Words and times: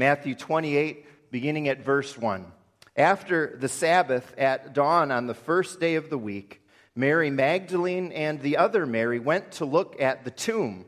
Matthew 0.00 0.34
28, 0.34 1.30
beginning 1.30 1.68
at 1.68 1.84
verse 1.84 2.16
1. 2.16 2.46
After 2.96 3.54
the 3.60 3.68
Sabbath, 3.68 4.34
at 4.38 4.72
dawn 4.72 5.10
on 5.10 5.26
the 5.26 5.34
first 5.34 5.78
day 5.78 5.96
of 5.96 6.08
the 6.08 6.16
week, 6.16 6.62
Mary 6.96 7.28
Magdalene 7.28 8.10
and 8.10 8.40
the 8.40 8.56
other 8.56 8.86
Mary 8.86 9.18
went 9.18 9.52
to 9.52 9.66
look 9.66 10.00
at 10.00 10.24
the 10.24 10.30
tomb. 10.30 10.86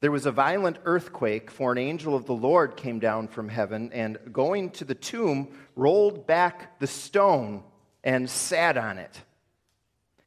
There 0.00 0.10
was 0.10 0.26
a 0.26 0.32
violent 0.32 0.76
earthquake, 0.84 1.50
for 1.50 1.72
an 1.72 1.78
angel 1.78 2.14
of 2.14 2.26
the 2.26 2.34
Lord 2.34 2.76
came 2.76 2.98
down 2.98 3.28
from 3.28 3.48
heaven 3.48 3.90
and, 3.94 4.18
going 4.30 4.68
to 4.72 4.84
the 4.84 4.94
tomb, 4.94 5.56
rolled 5.74 6.26
back 6.26 6.78
the 6.78 6.86
stone 6.86 7.62
and 8.04 8.28
sat 8.28 8.76
on 8.76 8.98
it. 8.98 9.22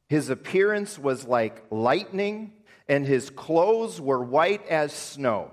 His 0.08 0.30
appearance 0.30 0.98
was 0.98 1.28
like 1.28 1.62
lightning, 1.70 2.54
and 2.88 3.06
his 3.06 3.30
clothes 3.30 4.00
were 4.00 4.20
white 4.20 4.66
as 4.66 4.92
snow. 4.92 5.52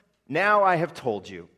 Now 0.31 0.63
I 0.63 0.77
have 0.77 0.93
told 0.93 1.27
you. 1.27 1.49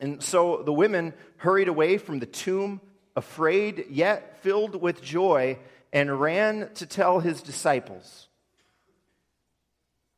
And 0.00 0.22
so 0.22 0.62
the 0.62 0.72
women 0.72 1.14
hurried 1.38 1.66
away 1.66 1.98
from 1.98 2.20
the 2.20 2.26
tomb, 2.26 2.80
afraid 3.16 3.86
yet 3.90 4.40
filled 4.40 4.80
with 4.80 5.02
joy, 5.02 5.58
and 5.92 6.20
ran 6.20 6.70
to 6.74 6.86
tell 6.86 7.18
his 7.18 7.42
disciples. 7.42 8.28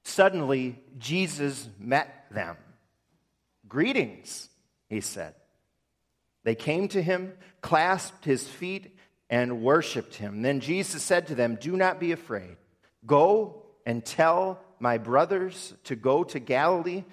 Suddenly, 0.03 0.79
Jesus 0.98 1.67
met 1.79 2.27
them. 2.31 2.59
Greetings, 3.67 4.51
he 4.91 5.01
said. 5.01 5.34
They 6.43 6.55
came 6.55 6.89
to 6.89 7.01
him, 7.01 7.33
clasped 7.62 8.27
his 8.27 8.47
feet, 8.47 8.95
and 9.31 9.62
worshiped 9.62 10.17
him. 10.17 10.43
Then 10.43 10.61
Jesus 10.61 11.03
said 11.03 11.28
to 11.28 11.34
them, 11.34 11.56
Do 11.59 11.78
not 11.78 11.99
be 11.99 12.12
afraid. 12.12 12.59
Go 13.06 13.62
and 13.87 14.05
tell 14.05 14.61
my 14.78 14.99
brothers 14.99 15.73
to 15.84 15.97
go 15.97 16.25
to 16.25 16.39
Galilee. 16.39 17.05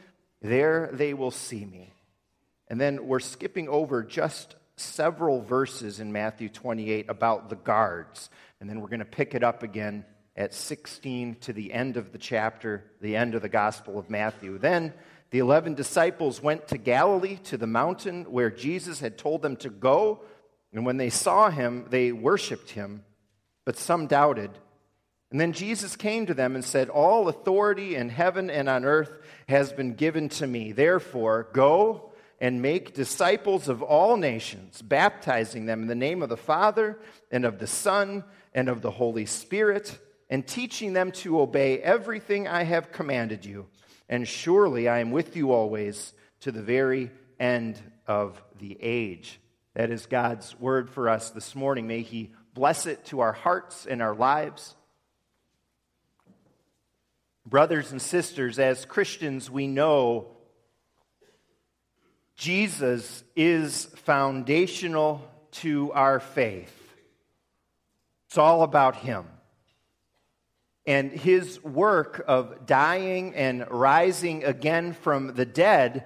There 0.42 0.90
they 0.92 1.14
will 1.14 1.32
see 1.32 1.66
me. 1.66 1.94
And 2.68 2.80
then 2.80 3.08
we're 3.08 3.20
skipping 3.20 3.68
over 3.68 4.04
just 4.04 4.56
several 4.76 5.42
verses 5.42 6.00
in 6.00 6.12
Matthew 6.12 6.50
28 6.50 7.10
about 7.10 7.50
the 7.50 7.56
guards. 7.56 8.30
And 8.60 8.70
then 8.70 8.82
we're 8.82 8.88
going 8.88 9.00
to 9.00 9.06
pick 9.06 9.36
it 9.36 9.44
up 9.44 9.64
again 9.64 10.06
at 10.36 10.54
16 10.54 11.36
to 11.42 11.54
the 11.54 11.74
end 11.74 11.98
of 11.98 12.12
the 12.12 12.18
chapter, 12.18 12.86
the 13.02 13.16
end 13.16 13.36
of 13.36 13.42
the 13.42 13.50
Gospel 13.50 14.00
of 14.00 14.10
Matthew. 14.10 14.58
Then 14.58 14.94
the 15.30 15.40
11 15.40 15.76
disciples 15.76 16.42
went 16.42 16.68
to 16.70 16.78
Galilee, 16.78 17.38
to 17.46 17.58
the 17.58 17.68
mountain 17.68 18.26
where 18.26 18.50
Jesus 18.50 19.00
had 19.00 19.18
told 19.18 19.42
them 19.42 19.56
to 19.58 19.70
go. 19.70 20.22
And 20.74 20.86
when 20.86 20.98
they 20.98 21.10
saw 21.10 21.50
him, 21.50 21.88
they 21.90 22.12
worshiped 22.12 22.72
him, 22.72 23.04
but 23.66 23.78
some 23.78 24.08
doubted. 24.08 24.52
And 25.32 25.40
then 25.40 25.54
Jesus 25.54 25.96
came 25.96 26.26
to 26.26 26.34
them 26.34 26.56
and 26.56 26.64
said, 26.64 26.90
All 26.90 27.30
authority 27.30 27.96
in 27.96 28.10
heaven 28.10 28.50
and 28.50 28.68
on 28.68 28.84
earth 28.84 29.18
has 29.48 29.72
been 29.72 29.96
given 29.96 30.28
to 30.30 30.46
me. 30.46 30.74
Therefore, 30.74 31.48
go 31.54 32.12
and 32.42 32.62
make 32.62 32.94
disciples 32.94 33.70
of 33.70 33.82
all 33.82 34.18
nations, 34.18 34.82
baptizing 34.82 35.68
them 35.68 35.84
in 35.84 35.88
the 35.88 35.96
name 35.96 36.22
of 36.22 36.30
the 36.30 36.36
Father 36.36 37.00
and 37.32 37.46
of 37.46 37.60
the 37.60 37.68
Son 37.68 38.26
and 38.54 38.68
of 38.68 38.82
the 38.82 38.92
Holy 38.92 39.26
Spirit, 39.26 39.98
and 40.30 40.46
teaching 40.46 40.92
them 40.94 41.12
to 41.12 41.40
obey 41.40 41.80
everything 41.80 42.48
I 42.48 42.64
have 42.64 42.92
commanded 42.92 43.46
you. 43.46 43.68
And 44.10 44.28
surely 44.28 44.90
I 44.90 45.00
am 45.00 45.12
with 45.12 45.38
you 45.38 45.54
always 45.54 46.14
to 46.42 46.52
the 46.52 46.62
very 46.62 47.10
end 47.40 47.80
of 48.06 48.42
the 48.60 48.78
age. 48.82 49.40
That 49.76 49.92
is 49.92 50.06
God's 50.08 50.60
word 50.60 50.90
for 50.90 51.08
us 51.08 51.30
this 51.30 51.56
morning. 51.56 51.88
May 51.88 52.02
He 52.02 52.32
bless 52.54 52.86
it 52.86 53.06
to 53.06 53.22
our 53.22 53.32
hearts 53.32 53.86
and 53.86 54.02
our 54.02 54.16
lives. 54.16 54.76
Brothers 57.46 57.92
and 57.92 58.02
sisters, 58.02 58.60
as 58.60 58.86
Christians, 58.86 59.50
we 59.50 59.68
know 59.68 60.28
Jesus 62.36 63.24
is 63.36 63.86
foundational 63.86 65.28
to 65.52 65.92
our 65.94 66.20
faith. 66.20 66.76
It's 68.28 68.38
all 68.38 68.64
about 68.64 68.96
Him. 68.96 69.26
And 70.86 71.12
His 71.12 71.64
work 71.64 72.24
of 72.28 72.66
dying 72.66 73.36
and 73.36 73.70
rising 73.70 74.44
again 74.44 74.94
from 74.94 75.34
the 75.34 75.46
dead, 75.46 76.06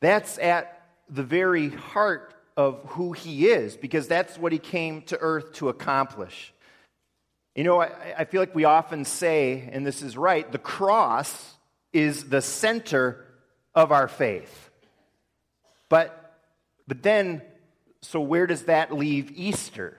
that's 0.00 0.38
at 0.38 0.80
the 1.08 1.22
very 1.22 1.70
heart 1.70 2.34
of 2.56 2.82
who 2.90 3.12
He 3.12 3.48
is, 3.48 3.76
because 3.76 4.06
that's 4.06 4.38
what 4.38 4.52
He 4.52 4.58
came 4.58 5.02
to 5.02 5.18
earth 5.18 5.54
to 5.54 5.68
accomplish. 5.68 6.54
You 7.54 7.64
know, 7.64 7.80
I, 7.82 8.14
I 8.18 8.24
feel 8.24 8.40
like 8.40 8.54
we 8.54 8.64
often 8.64 9.04
say, 9.04 9.68
and 9.72 9.86
this 9.86 10.02
is 10.02 10.16
right, 10.16 10.50
the 10.50 10.58
cross 10.58 11.54
is 11.92 12.24
the 12.24 12.40
center 12.40 13.26
of 13.74 13.92
our 13.92 14.08
faith. 14.08 14.70
But, 15.88 16.40
but 16.86 17.02
then, 17.02 17.42
so 18.00 18.20
where 18.20 18.46
does 18.46 18.64
that 18.64 18.94
leave 18.94 19.30
Easter? 19.32 19.98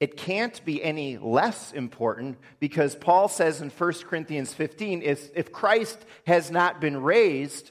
It 0.00 0.16
can't 0.16 0.62
be 0.64 0.82
any 0.82 1.18
less 1.18 1.72
important 1.72 2.38
because 2.58 2.94
Paul 2.94 3.28
says 3.28 3.60
in 3.60 3.70
1 3.70 3.92
Corinthians 4.08 4.52
15 4.52 5.02
if, 5.02 5.30
if 5.36 5.52
Christ 5.52 5.98
has 6.26 6.50
not 6.50 6.80
been 6.80 7.02
raised, 7.02 7.70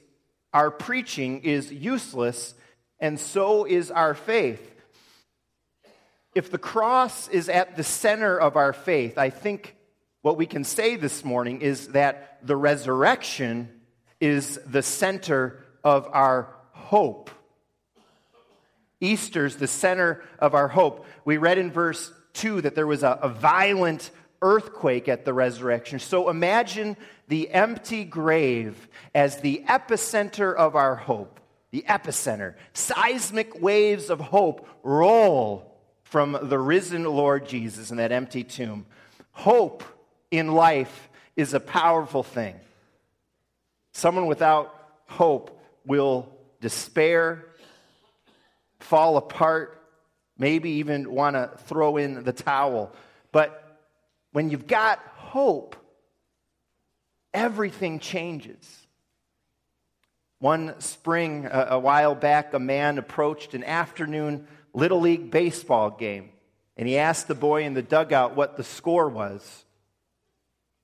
our 0.54 0.72
preaching 0.72 1.42
is 1.42 1.72
useless, 1.72 2.54
and 3.00 3.20
so 3.20 3.66
is 3.66 3.92
our 3.92 4.14
faith. 4.14 4.73
If 6.36 6.50
the 6.50 6.58
cross 6.58 7.28
is 7.28 7.48
at 7.48 7.76
the 7.76 7.84
center 7.84 8.38
of 8.38 8.56
our 8.56 8.74
faith, 8.74 9.18
I 9.18 9.30
think 9.30 9.76
what 10.22 10.38
we 10.38 10.46
can 10.46 10.64
say 10.64 10.96
this 10.96 11.24
morning 11.24 11.62
is 11.62 11.90
that 11.90 12.40
the 12.42 12.56
resurrection 12.56 13.70
is 14.20 14.60
the 14.66 14.82
center 14.82 15.64
of 15.84 16.08
our 16.12 16.56
hope. 16.72 17.30
Easter's 19.00 19.58
the 19.58 19.68
center 19.68 20.24
of 20.40 20.56
our 20.56 20.70
hope. 20.70 21.06
We 21.26 21.38
read 21.38 21.58
in 21.58 21.72
verse 21.72 22.12
2 22.34 22.62
that 22.62 22.74
there 22.74 22.88
was 22.88 23.04
a, 23.04 23.20
a 23.22 23.30
violent 23.30 24.10
earthquake 24.42 25.08
at 25.08 25.26
the 25.26 25.34
resurrection. 25.34 26.00
So 26.00 26.30
imagine 26.30 26.98
the 27.28 27.50
empty 27.52 28.06
grave 28.06 28.88
as 29.14 29.42
the 29.42 29.64
epicenter 29.68 30.56
of 30.56 30.76
our 30.76 30.96
hope. 30.96 31.40
The 31.72 31.86
epicenter. 31.88 32.56
Seismic 32.74 33.62
waves 33.62 34.10
of 34.10 34.20
hope 34.20 34.68
roll 34.84 35.73
from 36.14 36.38
the 36.44 36.60
risen 36.60 37.06
Lord 37.06 37.48
Jesus 37.48 37.90
in 37.90 37.98
that 37.98 38.12
empty 38.12 38.44
tomb. 38.44 38.86
Hope 39.32 39.84
in 40.30 40.52
life 40.52 41.10
is 41.36 41.56
a 41.56 41.60
powerful 41.60 42.22
thing. 42.22 42.54
Someone 43.94 44.28
without 44.28 44.76
hope 45.08 45.60
will 45.88 46.30
despair, 46.62 47.48
fall 48.80 49.18
apart, 49.18 49.82
maybe 50.38 50.70
even 50.74 51.12
want 51.12 51.36
to 51.36 51.50
throw 51.66 51.98
in 51.98 52.24
the 52.24 52.32
towel. 52.32 52.94
But 53.32 53.80
when 54.34 54.52
you've 54.52 54.68
got 54.68 55.00
hope, 55.16 55.76
everything 57.34 57.98
changes. 57.98 58.86
One 60.38 60.80
spring, 60.80 61.48
a, 61.52 61.80
while 61.80 62.14
back, 62.14 62.54
a 62.54 62.60
man 62.60 63.00
approached 63.00 63.56
an 63.56 63.64
afternoon 63.64 64.46
Little 64.74 65.00
League 65.00 65.30
baseball 65.30 65.92
game, 65.92 66.30
and 66.76 66.88
he 66.88 66.98
asked 66.98 67.28
the 67.28 67.36
boy 67.36 67.64
in 67.64 67.74
the 67.74 67.82
dugout 67.82 68.36
what 68.36 68.58
the 68.58 68.64
score 68.64 69.10
was. 69.10 69.66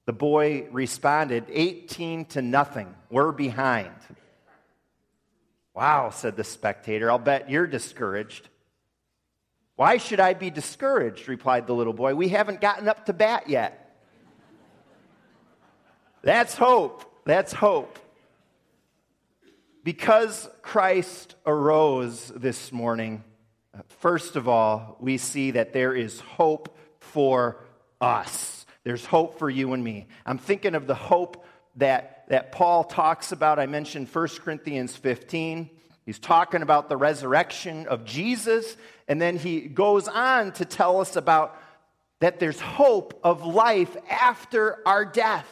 The 0.06 0.14
boy 0.14 0.68
responded, 0.72 1.46
18 1.50 2.26
to 2.26 2.42
nothing. 2.42 2.94
We're 3.10 3.32
behind. 3.32 3.92
Wow, 5.74 6.10
said 6.10 6.36
the 6.36 6.44
spectator. 6.44 7.10
I'll 7.10 7.20
bet 7.20 7.50
you're 7.50 7.68
discouraged. 7.68 8.50
Why 9.76 9.98
should 9.98 10.20
I 10.20 10.34
be 10.34 10.50
discouraged? 10.50 11.30
replied 11.30 11.68
the 11.68 11.74
little 11.74 11.94
boy. 11.94 12.14
We 12.16 12.30
haven't 12.30 12.60
gotten 12.60 12.90
up 12.90 13.06
to 13.06 13.14
bat 13.14 13.48
yet. 13.50 13.98
That's 16.22 16.56
hope. 16.56 17.06
That's 17.26 17.54
hope. 17.54 17.98
Because 19.84 20.50
Christ 20.62 21.36
arose 21.46 22.28
this 22.36 22.72
morning, 22.72 23.24
first 23.88 24.36
of 24.36 24.48
all, 24.48 24.98
we 25.00 25.18
see 25.18 25.52
that 25.52 25.74
there 25.74 25.94
is 25.94 26.20
hope 26.20 26.78
for 27.00 27.64
us. 28.02 28.66
There's 28.84 29.06
hope 29.06 29.40
for 29.40 29.50
you 29.50 29.74
and 29.74 29.84
me. 29.84 30.08
I'm 30.26 30.38
thinking 30.38 30.76
of 30.76 30.88
the 30.88 30.96
hope 30.96 31.46
that, 31.76 32.26
that 32.30 32.52
Paul 32.52 32.84
talks 32.84 33.32
about. 33.32 33.60
I 33.60 33.66
mentioned 33.66 34.08
1 34.08 34.28
Corinthians 34.44 34.96
15. 34.96 35.70
He's 36.06 36.20
talking 36.20 36.62
about 36.62 36.90
the 36.90 36.98
resurrection 36.98 37.88
of 37.88 38.06
Jesus, 38.06 38.78
and 39.08 39.22
then 39.22 39.38
he 39.38 39.62
goes 39.62 40.08
on 40.08 40.54
to 40.54 40.66
tell 40.66 41.02
us 41.02 41.16
about 41.16 41.56
that 42.20 42.40
there's 42.40 42.60
hope 42.60 43.20
of 43.24 43.46
life 43.46 43.96
after 44.10 44.80
our 44.86 45.06
death. 45.06 45.48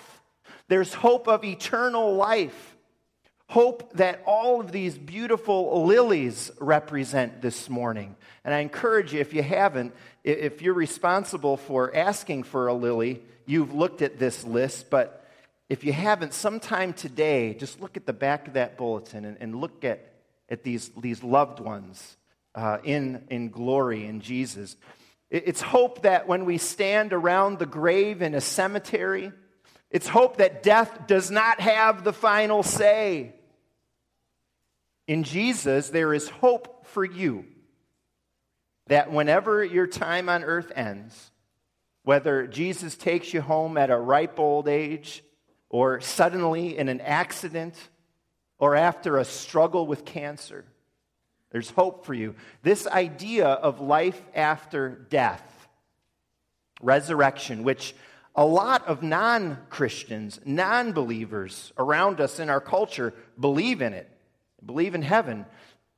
There's 0.68 0.94
hope 0.94 1.28
of 1.28 1.44
eternal 1.46 2.16
life. 2.16 2.77
Hope 3.50 3.94
that 3.94 4.22
all 4.26 4.60
of 4.60 4.74
these 4.74 4.98
beautiful 4.98 5.86
lilies 5.86 6.52
represent 6.60 7.42
this 7.42 7.70
morning. 7.70 8.16
And 8.44 8.54
I 8.54 8.60
encourage 8.60 9.14
you, 9.14 9.22
if 9.22 9.34
you 9.34 9.42
haven't, 9.42 9.94
if 10.24 10.62
you're 10.62 10.74
responsible 10.74 11.56
for 11.56 11.96
asking 11.96 12.44
for 12.44 12.68
a 12.68 12.74
lily, 12.74 13.22
you've 13.46 13.74
looked 13.74 14.02
at 14.02 14.20
this 14.20 14.44
list, 14.44 14.90
but 14.90 15.26
if 15.70 15.84
you 15.84 15.94
haven't, 15.94 16.34
sometime 16.34 16.94
today, 16.94 17.54
just 17.54 17.82
look 17.82 17.98
at 17.98 18.06
the 18.06 18.14
back 18.14 18.48
of 18.48 18.54
that 18.54 18.78
bulletin 18.78 19.26
and, 19.26 19.38
and 19.40 19.56
look 19.56 19.84
at, 19.86 20.14
at 20.50 20.64
these, 20.64 20.90
these 21.02 21.24
loved 21.24 21.60
ones 21.60 22.18
uh, 22.56 22.80
in, 22.84 23.24
in 23.30 23.50
glory 23.50 24.06
in 24.06 24.22
Jesus. 24.22 24.76
It's 25.30 25.62
hope 25.62 26.04
that 26.04 26.28
when 26.28 26.46
we 26.46 26.58
stand 26.58 27.12
around 27.12 27.60
the 27.60 27.66
grave 27.66 28.22
in 28.22 28.34
a 28.34 28.42
cemetery, 28.42 29.34
it's 29.92 30.08
hope 30.08 30.38
that 30.38 30.64
death 30.64 31.08
does 31.08 31.30
not 31.32 31.60
have 31.60 32.04
the 32.04 32.14
final 32.14 32.64
say. 32.64 33.34
In 35.08 35.24
Jesus, 35.24 35.90
there 35.90 36.14
is 36.14 36.28
hope 36.28 36.86
for 36.88 37.06
you 37.06 37.46
that 38.88 39.12
whenever 39.12 39.64
your 39.64 39.88
time 39.88 40.30
on 40.30 40.44
earth 40.44 40.72
ends, 40.76 41.32
whether 42.04 42.48
Jesus 42.48 42.96
takes 42.96 43.34
you 43.34 43.42
home 43.42 43.78
at 43.78 43.90
a 43.90 43.98
ripe 43.98 44.40
old 44.40 44.68
age, 44.68 45.24
or 45.70 46.00
suddenly 46.00 46.78
in 46.78 46.88
an 46.88 47.02
accident, 47.02 47.76
or 48.60 48.76
after 48.76 49.18
a 49.18 49.26
struggle 49.26 49.86
with 49.88 50.06
cancer, 50.06 50.66
there's 51.52 51.70
hope 51.72 52.06
for 52.06 52.14
you. 52.14 52.36
This 52.62 52.88
idea 52.88 53.48
of 53.48 53.80
life 53.80 54.22
after 54.36 54.90
death, 55.10 55.68
resurrection, 56.82 57.64
which 57.64 57.96
a 58.36 58.46
lot 58.46 58.88
of 58.88 59.04
non 59.04 59.58
Christians, 59.70 60.40
non 60.46 60.92
believers 60.92 61.74
around 61.78 62.22
us 62.22 62.40
in 62.40 62.50
our 62.50 62.62
culture 62.62 63.14
believe 63.40 63.82
in 63.82 63.94
it, 63.94 64.10
believe 64.66 64.96
in 64.96 65.02
heaven. 65.02 65.46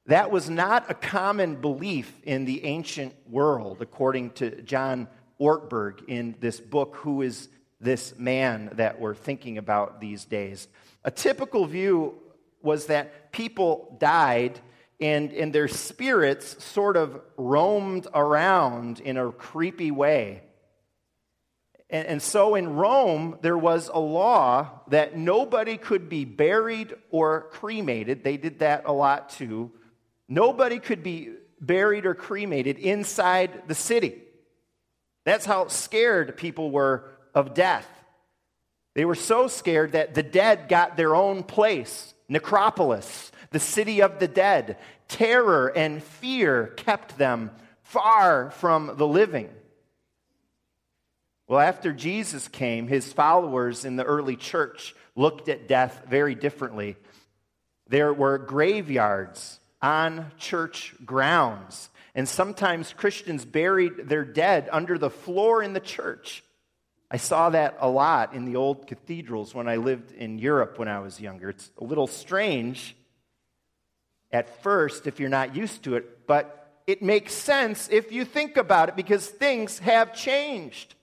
That 0.06 0.32
was 0.32 0.50
not 0.50 0.90
a 0.90 0.94
common 0.94 1.56
belief 1.56 2.12
in 2.24 2.46
the 2.46 2.66
ancient 2.66 3.14
world, 3.30 3.82
according 3.82 4.32
to 4.32 4.62
John 4.62 5.08
Ortberg 5.40 6.04
in 6.08 6.36
this 6.40 6.60
book, 6.60 6.96
Who 6.98 7.22
is 7.22 7.50
This 7.80 8.16
Man 8.18 8.72
that 8.74 9.00
we're 9.00 9.16
thinking 9.16 9.58
about 9.58 10.02
these 10.02 10.26
days. 10.26 10.68
A 11.04 11.12
typical 11.12 11.66
view 11.66 12.16
was 12.62 12.88
that 12.88 13.32
people 13.32 13.96
died 14.00 14.60
and, 15.00 15.32
and 15.32 15.54
their 15.54 15.68
spirits 15.68 16.62
sort 16.64 16.98
of 16.98 17.22
roamed 17.38 18.08
around 18.14 19.00
in 19.00 19.18
a 19.18 19.32
creepy 19.32 19.92
way. 19.92 20.44
And, 21.89 22.07
and 22.07 22.21
so 22.21 22.56
in 22.56 22.75
Rome, 22.75 23.38
there 23.41 23.57
was 23.57 23.89
a 23.91 24.00
law 24.00 24.81
that 24.88 25.18
nobody 25.18 25.77
could 25.77 26.09
be 26.09 26.25
buried 26.25 26.95
or 27.09 27.50
cremated. 27.51 28.24
They 28.24 28.38
did 28.38 28.59
that 28.59 28.83
a 28.86 28.94
lot 28.94 29.30
too. 29.30 29.71
Nobody 30.27 30.80
could 30.80 31.01
be 31.01 31.31
buried 31.59 32.06
or 32.06 32.13
cremated 32.13 32.77
inside 32.77 33.63
the 33.68 33.75
city. 33.75 34.21
That's 35.25 35.45
how 35.45 35.68
scared 35.68 36.38
people 36.38 36.71
were 36.71 37.12
of 37.33 37.53
death. 37.53 37.88
They 38.95 39.06
were 39.06 39.15
so 39.15 39.47
scared 39.47 39.94
that 39.94 40.13
the 40.13 40.24
dead 40.24 40.68
got 40.68 40.97
their 40.97 41.15
own 41.15 41.44
place, 41.44 42.13
necropolis, 42.27 43.31
the 43.51 43.59
city 43.59 44.01
of 44.01 44.19
the 44.19 44.27
dead. 44.27 44.77
Terror 45.07 45.68
and 45.75 46.03
fear 46.03 46.68
kept 46.77 47.18
them 47.18 47.51
far 47.81 48.51
from 48.51 48.97
the 48.97 49.07
living. 49.07 49.50
Well, 51.50 51.60
after 51.60 51.92
Jesus 51.92 52.48
came, 52.48 52.88
his 52.88 53.12
followers 53.12 53.84
in 53.84 53.96
the 53.96 54.04
early 54.04 54.36
church 54.36 54.94
looked 55.16 55.50
at 55.50 55.68
death 55.68 56.04
very 56.07 56.36
differently. 56.36 56.96
There 57.88 58.13
were 58.13 58.38
graveyards 58.38 59.60
on 59.81 60.31
church 60.38 60.94
grounds, 61.04 61.90
and 62.13 62.30
sometimes 62.30 62.94
Christians 62.94 63.46
buried 63.46 64.10
their 64.10 64.24
dead 64.24 64.69
under 64.72 65.00
the 65.00 65.10
floor 65.10 65.63
in 65.63 65.74
the 65.74 65.80
church. 65.80 66.44
I 67.10 67.18
saw 67.18 67.50
that 67.50 67.78
a 67.80 67.90
lot 67.90 68.36
in 68.36 68.46
the 68.46 68.56
old 68.56 68.86
cathedrals 68.86 69.56
when 69.56 69.68
I 69.68 69.78
lived 69.78 70.12
in 70.12 70.38
Europe 70.38 70.78
when 70.78 70.88
I 70.88 71.00
was 71.00 71.19
younger. 71.19 71.50
It's 71.50 71.72
a 71.80 71.84
little 71.84 72.06
strange 72.06 72.96
at 74.31 74.62
first 74.62 75.07
if 75.07 75.19
you're 75.19 75.30
not 75.30 75.56
used 75.56 75.81
to 75.86 75.96
it, 75.96 76.28
but 76.28 76.80
it 76.86 77.01
makes 77.01 77.34
sense 77.34 77.90
if 77.92 78.12
you 78.12 78.24
think 78.24 78.56
about 78.56 78.90
it 78.90 78.96
because 78.96 79.25
things 79.28 79.80
have 79.80 80.13
changed. 80.13 80.94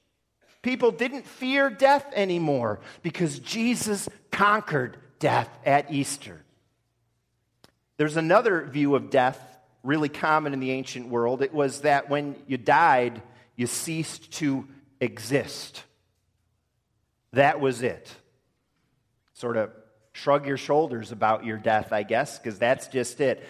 People 0.67 0.91
didn't 0.91 1.25
fear 1.29 1.71
death 1.71 2.05
anymore 2.13 2.81
because 3.05 3.39
Jesus 3.39 4.09
conquered 4.33 4.97
death 5.21 5.49
at 5.65 5.93
Easter. 5.93 6.43
There's 7.99 8.17
another 8.17 8.65
view 8.65 8.97
of 8.97 9.09
death, 9.09 9.39
really 9.85 10.09
common 10.09 10.53
in 10.53 10.59
the 10.59 10.73
ancient 10.73 11.07
world. 11.07 11.41
It 11.41 11.55
was 11.55 11.83
that 11.83 12.11
when 12.11 12.35
you 12.49 12.57
died, 12.57 13.23
you 13.55 13.69
ceased 13.69 14.33
to 14.39 14.67
exist. 15.01 15.85
That 17.33 17.61
was 17.61 17.85
it. 17.85 18.13
Sort 19.35 19.57
of 19.57 19.71
shrug 20.15 20.49
your 20.49 20.57
shoulders 20.57 21.13
about 21.13 21.45
your 21.45 21.59
death, 21.59 21.93
I 21.93 22.03
guess, 22.03 22.41
because 22.41 22.59
that's 22.59 22.89
just 22.89 23.21
it 23.21 23.47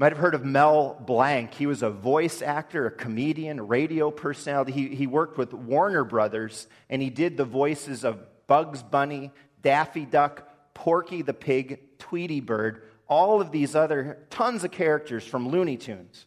might 0.00 0.12
have 0.12 0.18
heard 0.18 0.34
of 0.34 0.46
Mel 0.46 0.94
Blanc. 0.98 1.52
He 1.52 1.66
was 1.66 1.82
a 1.82 1.90
voice 1.90 2.40
actor, 2.40 2.86
a 2.86 2.90
comedian, 2.90 3.58
a 3.58 3.62
radio 3.62 4.10
personality. 4.10 4.72
He, 4.72 4.88
he 4.94 5.06
worked 5.06 5.36
with 5.36 5.52
Warner 5.52 6.04
Brothers, 6.04 6.68
and 6.88 7.02
he 7.02 7.10
did 7.10 7.36
the 7.36 7.44
voices 7.44 8.02
of 8.02 8.18
Bugs 8.46 8.82
Bunny, 8.82 9.30
Daffy 9.60 10.06
Duck, 10.06 10.48
Porky 10.72 11.20
the 11.20 11.34
Pig, 11.34 11.98
Tweety 11.98 12.40
Bird, 12.40 12.82
all 13.08 13.42
of 13.42 13.52
these 13.52 13.74
other 13.76 14.26
tons 14.30 14.64
of 14.64 14.70
characters 14.70 15.26
from 15.26 15.50
Looney 15.50 15.76
Tunes. 15.76 16.24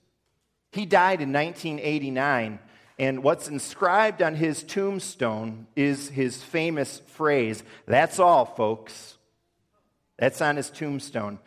He 0.71 0.85
died 0.85 1.21
in 1.21 1.33
1989, 1.33 2.59
and 2.99 3.23
what's 3.23 3.47
inscribed 3.47 4.21
on 4.21 4.35
his 4.35 4.61
tombstone 4.61 5.65
is 5.75 6.09
his 6.09 6.43
famous 6.43 7.01
phrase, 7.07 7.63
That's 7.87 8.19
all, 8.19 8.45
folks. 8.45 9.17
That's 10.19 10.41
on 10.41 10.57
his 10.57 10.69
tombstone. 10.69 11.39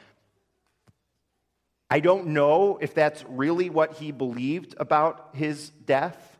I 1.90 2.00
don't 2.00 2.28
know 2.28 2.78
if 2.80 2.94
that's 2.94 3.24
really 3.28 3.70
what 3.70 3.94
he 3.94 4.10
believed 4.10 4.74
about 4.78 5.30
his 5.34 5.70
death. 5.70 6.38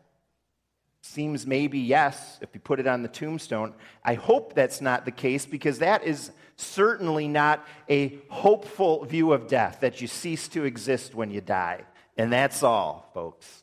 Seems 1.02 1.46
maybe 1.46 1.78
yes, 1.78 2.38
if 2.40 2.48
you 2.52 2.60
put 2.60 2.80
it 2.80 2.86
on 2.88 3.02
the 3.02 3.08
tombstone. 3.08 3.74
I 4.04 4.14
hope 4.14 4.54
that's 4.54 4.80
not 4.80 5.04
the 5.04 5.12
case 5.12 5.46
because 5.46 5.78
that 5.78 6.02
is 6.02 6.32
certainly 6.56 7.28
not 7.28 7.64
a 7.88 8.18
hopeful 8.28 9.04
view 9.04 9.32
of 9.32 9.46
death, 9.46 9.78
that 9.80 10.00
you 10.00 10.08
cease 10.08 10.48
to 10.48 10.64
exist 10.64 11.14
when 11.14 11.30
you 11.30 11.40
die. 11.40 11.84
And 12.16 12.32
that's 12.32 12.62
all, 12.62 13.10
folks. 13.14 13.62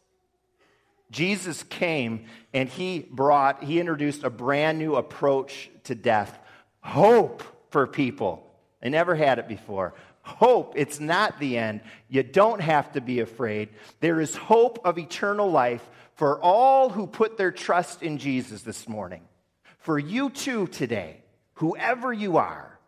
Jesus 1.12 1.63
came 1.63 2.25
and 2.53 2.69
he 2.69 3.05
brought, 3.12 3.63
he 3.63 3.79
introduced 3.79 4.24
a 4.24 4.29
brand 4.29 4.79
new 4.79 4.96
approach 4.96 5.69
to 5.84 5.96
death 5.96 6.39
hope 6.79 7.43
for 7.72 7.88
people. 7.88 8.46
They 8.81 8.89
never 8.89 9.15
had 9.15 9.39
it 9.39 9.48
before 9.48 9.93
hope. 10.24 10.74
It's 10.75 11.00
not 11.00 11.39
the 11.39 11.58
end. 11.58 11.82
You 12.10 12.24
don't 12.24 12.62
have 12.62 12.94
to 12.94 13.01
be 13.01 13.20
afraid. 13.20 13.70
There 14.00 14.20
is 14.20 14.36
hope 14.36 14.80
of 14.86 14.98
eternal 14.98 15.51
life 15.51 15.88
for 16.15 16.42
all 16.42 16.89
who 16.89 17.06
put 17.06 17.38
their 17.38 17.51
trust 17.51 18.01
in 18.01 18.18
Jesus 18.18 18.63
this 18.63 18.88
morning. 18.88 19.22
For 19.80 20.00
you 20.00 20.30
too 20.30 20.68
today, 20.68 21.22
whoever 21.56 22.12
you 22.12 22.38
are, 22.38 22.80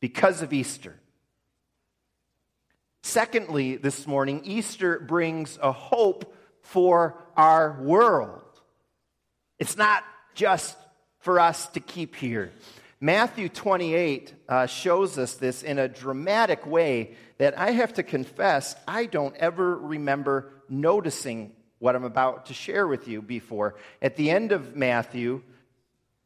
because 0.00 0.42
of 0.42 0.52
Easter. 0.52 0.98
Secondly, 3.02 3.76
this 3.76 4.06
morning, 4.06 4.42
Easter 4.44 4.98
brings 4.98 5.58
a 5.62 5.72
hope 5.72 6.34
for 6.62 7.16
our 7.36 7.80
world. 7.80 8.42
It's 9.58 9.76
not 9.76 10.02
just 10.34 10.76
for 11.20 11.38
us 11.38 11.68
to 11.68 11.80
keep 11.80 12.16
here. 12.16 12.52
Matthew 13.04 13.50
28 13.50 14.34
uh, 14.48 14.64
shows 14.64 15.18
us 15.18 15.34
this 15.34 15.62
in 15.62 15.78
a 15.78 15.88
dramatic 15.88 16.64
way 16.64 17.16
that 17.36 17.58
I 17.58 17.72
have 17.72 17.92
to 17.94 18.02
confess 18.02 18.74
I 18.88 19.04
don't 19.04 19.36
ever 19.36 19.76
remember 19.76 20.54
noticing 20.70 21.52
what 21.80 21.96
I'm 21.96 22.04
about 22.04 22.46
to 22.46 22.54
share 22.54 22.86
with 22.86 23.06
you 23.06 23.20
before. 23.20 23.74
At 24.00 24.16
the 24.16 24.30
end 24.30 24.52
of 24.52 24.74
Matthew 24.74 25.42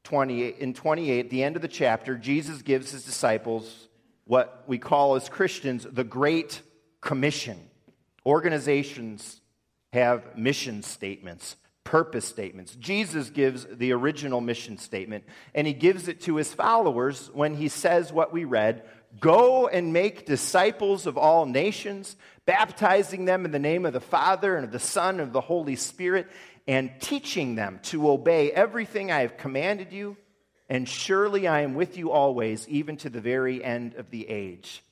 28, 0.04 0.58
in 0.58 0.72
28, 0.72 1.30
the 1.30 1.42
end 1.42 1.56
of 1.56 1.62
the 1.62 1.66
chapter, 1.66 2.16
Jesus 2.16 2.62
gives 2.62 2.92
his 2.92 3.02
disciples 3.02 3.88
what 4.22 4.62
we 4.68 4.78
call 4.78 5.16
as 5.16 5.28
Christians 5.28 5.84
the 5.84 6.04
Great 6.04 6.62
Commission. 7.00 7.58
Organizations 8.24 9.40
have 9.92 10.38
mission 10.38 10.84
statements 10.84 11.56
purpose 11.88 12.26
statements. 12.26 12.74
Jesus 12.74 13.30
gives 13.30 13.66
the 13.72 13.92
original 13.92 14.42
mission 14.42 14.76
statement, 14.76 15.24
and 15.54 15.66
he 15.66 15.72
gives 15.72 16.06
it 16.06 16.20
to 16.20 16.36
his 16.36 16.52
followers 16.52 17.30
when 17.32 17.54
he 17.54 17.68
says 17.68 18.12
what 18.12 18.30
we 18.30 18.44
read 18.44 18.84
Go 19.18 19.68
and 19.68 19.90
make 19.94 20.26
disciples 20.26 21.06
of 21.06 21.16
all 21.16 21.46
nations, 21.46 22.14
baptizing 22.44 23.24
them 23.24 23.46
in 23.46 23.52
the 23.52 23.58
name 23.58 23.86
of 23.86 23.94
the 23.94 24.02
Father 24.02 24.54
and 24.54 24.66
of 24.66 24.70
the 24.70 24.78
Son 24.78 25.14
and 25.14 25.22
of 25.22 25.32
the 25.32 25.40
Holy 25.40 25.76
Spirit, 25.76 26.28
and 26.66 26.90
teaching 27.00 27.54
them 27.54 27.80
to 27.84 28.10
obey 28.10 28.52
everything 28.52 29.10
I 29.10 29.22
have 29.22 29.38
commanded 29.38 29.90
you. 29.90 30.18
And 30.68 30.86
surely 30.86 31.48
I 31.48 31.62
am 31.62 31.74
with 31.74 31.96
you 31.96 32.10
always, 32.10 32.68
even 32.68 32.98
to 32.98 33.08
the 33.08 33.22
very 33.22 33.64
end 33.64 33.94
of 33.94 34.10
the 34.10 34.28
age. 34.28 34.84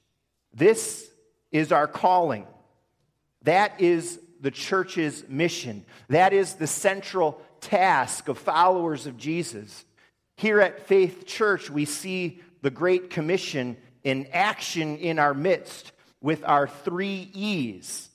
This 0.55 1.07
is 1.53 1.73
our 1.73 1.87
calling. 1.87 2.47
That 3.43 3.83
is 3.83 4.19
the 4.41 4.51
church's 4.51 5.25
mission. 5.29 5.85
That 6.09 6.33
is 6.33 6.55
the 6.55 6.67
central 6.67 7.41
task 7.61 8.29
of 8.29 8.39
followers 8.39 9.07
of 9.07 9.17
Jesus. 9.17 9.85
Here 10.37 10.61
at 10.61 10.87
Faith 10.87 11.27
Church, 11.27 11.71
we 11.71 11.85
see 11.85 12.41
the 12.63 12.71
Great 12.71 13.11
Commission 13.11 13.77
in 14.05 14.29
action 14.33 14.99
in 14.99 15.19
our 15.19 15.35
midst 15.35 15.93
with 16.21 16.45
our 16.45 16.69
three 16.69 17.31
E's 17.33 18.09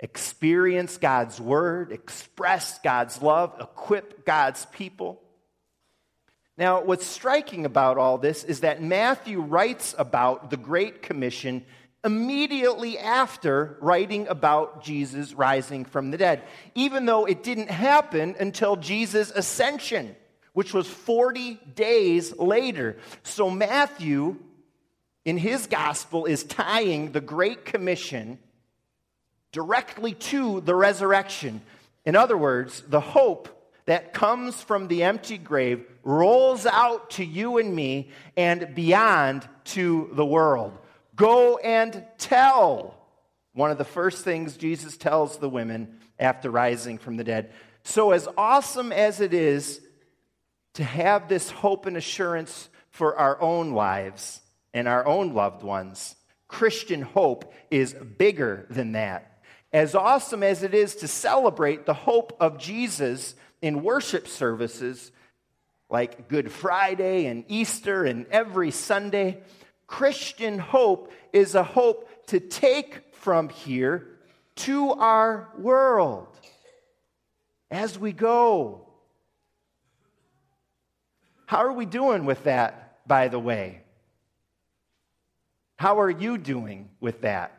experience 0.00 0.98
God's 0.98 1.40
Word, 1.40 1.92
express 1.92 2.78
God's 2.80 3.22
love, 3.22 3.54
equip 3.60 4.26
God's 4.26 4.66
people. 4.66 5.20
Now, 6.56 6.82
what's 6.84 7.06
striking 7.06 7.64
about 7.64 7.98
all 7.98 8.18
this 8.18 8.44
is 8.44 8.60
that 8.60 8.82
Matthew 8.82 9.40
writes 9.40 9.94
about 9.98 10.50
the 10.50 10.56
Great 10.56 11.02
Commission 11.02 11.64
immediately 12.04 12.98
after 12.98 13.76
writing 13.80 14.28
about 14.28 14.84
Jesus 14.84 15.32
rising 15.32 15.84
from 15.84 16.10
the 16.10 16.18
dead, 16.18 16.42
even 16.74 17.06
though 17.06 17.24
it 17.24 17.42
didn't 17.42 17.70
happen 17.70 18.36
until 18.38 18.76
Jesus' 18.76 19.30
ascension, 19.30 20.14
which 20.52 20.74
was 20.74 20.86
40 20.86 21.58
days 21.74 22.36
later. 22.36 22.96
So, 23.22 23.50
Matthew, 23.50 24.36
in 25.24 25.38
his 25.38 25.66
gospel, 25.66 26.26
is 26.26 26.44
tying 26.44 27.12
the 27.12 27.20
Great 27.20 27.64
Commission 27.64 28.38
directly 29.50 30.12
to 30.12 30.60
the 30.60 30.74
resurrection. 30.74 31.62
In 32.04 32.16
other 32.16 32.36
words, 32.36 32.82
the 32.86 33.00
hope 33.00 33.48
that 33.86 34.12
comes 34.12 34.60
from 34.62 34.88
the 34.88 35.04
empty 35.04 35.38
grave 35.38 35.84
rolls 36.02 36.66
out 36.66 37.10
to 37.10 37.24
you 37.24 37.58
and 37.58 37.74
me 37.74 38.10
and 38.36 38.74
beyond 38.74 39.48
to 39.64 40.10
the 40.12 40.24
world. 40.24 40.76
Go 41.14 41.58
and 41.58 42.04
tell. 42.18 42.94
One 43.52 43.70
of 43.70 43.78
the 43.78 43.84
first 43.84 44.24
things 44.24 44.56
Jesus 44.56 44.96
tells 44.96 45.38
the 45.38 45.48
women 45.48 46.00
after 46.18 46.50
rising 46.50 46.98
from 46.98 47.16
the 47.16 47.24
dead. 47.24 47.52
So, 47.84 48.10
as 48.10 48.28
awesome 48.36 48.92
as 48.92 49.20
it 49.20 49.34
is 49.34 49.80
to 50.74 50.84
have 50.84 51.28
this 51.28 51.50
hope 51.50 51.86
and 51.86 51.96
assurance 51.96 52.68
for 52.90 53.16
our 53.16 53.40
own 53.40 53.72
lives 53.72 54.40
and 54.72 54.88
our 54.88 55.06
own 55.06 55.34
loved 55.34 55.62
ones, 55.62 56.16
Christian 56.48 57.02
hope 57.02 57.52
is 57.70 57.94
bigger 57.94 58.66
than 58.70 58.92
that. 58.92 59.42
As 59.72 59.94
awesome 59.94 60.42
as 60.42 60.62
it 60.62 60.74
is 60.74 60.96
to 60.96 61.08
celebrate 61.08 61.84
the 61.84 61.94
hope 61.94 62.36
of 62.40 62.58
Jesus 62.58 63.34
in 63.60 63.82
worship 63.82 64.28
services 64.28 65.10
like 65.90 66.28
Good 66.28 66.50
Friday 66.50 67.26
and 67.26 67.44
Easter 67.48 68.04
and 68.04 68.26
every 68.28 68.70
Sunday, 68.70 69.42
Christian 69.94 70.58
hope 70.58 71.12
is 71.32 71.54
a 71.54 71.62
hope 71.62 72.26
to 72.26 72.40
take 72.40 73.14
from 73.14 73.48
here 73.48 74.08
to 74.56 74.90
our 74.90 75.50
world 75.56 76.36
as 77.70 77.96
we 77.96 78.10
go. 78.10 78.88
How 81.46 81.58
are 81.58 81.72
we 81.72 81.86
doing 81.86 82.24
with 82.24 82.42
that, 82.42 83.06
by 83.06 83.28
the 83.28 83.38
way? 83.38 83.82
How 85.76 86.00
are 86.00 86.10
you 86.10 86.38
doing 86.38 86.90
with 86.98 87.20
that? 87.20 87.56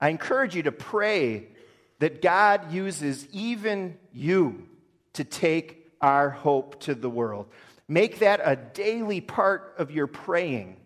I 0.00 0.10
encourage 0.10 0.54
you 0.54 0.62
to 0.62 0.72
pray 0.72 1.48
that 1.98 2.22
God 2.22 2.70
uses 2.70 3.26
even 3.32 3.98
you 4.12 4.68
to 5.14 5.24
take 5.24 5.90
our 6.00 6.30
hope 6.30 6.78
to 6.82 6.94
the 6.94 7.10
world. 7.10 7.48
Make 7.92 8.20
that 8.20 8.40
a 8.42 8.56
daily 8.56 9.20
part 9.20 9.74
of 9.76 9.90
your 9.90 10.06
praying, 10.06 10.78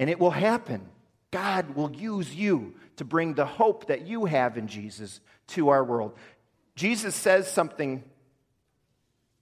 and 0.00 0.10
it 0.10 0.18
will 0.18 0.32
happen. 0.32 0.88
God 1.30 1.76
will 1.76 1.92
use 1.92 2.34
you 2.34 2.74
to 2.96 3.04
bring 3.04 3.34
the 3.34 3.46
hope 3.46 3.86
that 3.86 4.08
you 4.08 4.24
have 4.24 4.58
in 4.58 4.66
Jesus 4.66 5.20
to 5.50 5.68
our 5.68 5.84
world. 5.84 6.16
Jesus 6.74 7.14
says 7.14 7.48
something 7.48 8.02